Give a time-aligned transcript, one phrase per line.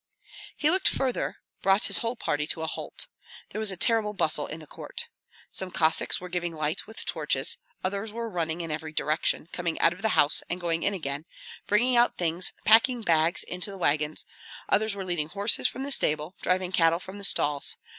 [0.57, 3.05] He looked farther; brought his whole party to a halt.
[3.51, 5.05] There was a terrible bustle in the court.
[5.51, 9.93] Some Cossacks were giving light with torches; others were running in every direction, coming out
[9.93, 11.25] of the house and going in again,
[11.67, 14.25] bringing out things, packing bags into the wagons;
[14.69, 17.77] others were leading horses from the stable, driving cattle from the stalls.